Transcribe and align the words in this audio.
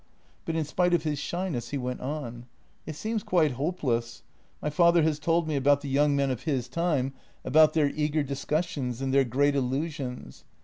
But 0.45 0.55
in 0.55 0.65
spite 0.65 0.95
of 0.95 1.03
his 1.03 1.19
shyness 1.19 1.69
he 1.69 1.77
went 1.77 2.01
on: 2.01 2.47
"It 2.87 2.95
seems 2.95 3.21
quite 3.21 3.51
hopeless. 3.51 4.23
My 4.59 4.71
father 4.71 5.03
has 5.03 5.19
told 5.19 5.47
me 5.47 5.55
about 5.55 5.81
the 5.81 5.89
young 5.89 6.15
men 6.15 6.31
of 6.31 6.41
his 6.45 6.67
time, 6.67 7.13
about 7.45 7.73
their 7.73 7.89
eager 7.91 8.23
discussions 8.23 8.99
and 8.99 9.13
their 9.13 9.25
great 9.25 9.55
illusions. 9.55 10.43